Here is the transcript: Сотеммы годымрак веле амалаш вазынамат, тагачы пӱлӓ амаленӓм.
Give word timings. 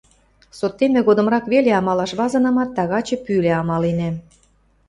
Сотеммы 0.59 0.99
годымрак 1.07 1.45
веле 1.53 1.71
амалаш 1.79 2.11
вазынамат, 2.19 2.69
тагачы 2.77 3.15
пӱлӓ 3.25 3.51
амаленӓм. 3.61 4.15